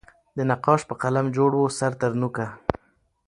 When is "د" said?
0.37-0.39